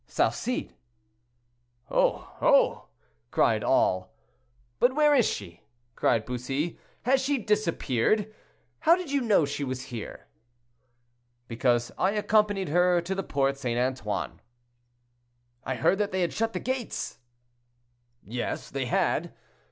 [0.07, 0.73] "Salcede."
[1.91, 2.35] "Oh!
[2.41, 2.87] oh!"
[3.29, 4.11] cried all.
[4.79, 5.61] "But where is she?"
[5.95, 6.79] cried Bussy.
[7.03, 8.33] "Has she disappeared?
[8.79, 10.25] how did you know she was here?"
[11.47, 13.79] "Because I accompanied her to the Porte St.
[13.79, 14.41] Antoine."
[15.63, 17.19] "I heard that they had shut the gates."
[18.23, 19.35] "Yes, they had."